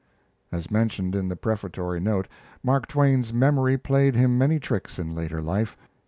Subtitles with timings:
[0.51, 2.27] [As mentioned in the Prefatory Note,
[2.63, 5.77] Mark Twain's memory played him many tricks in later life.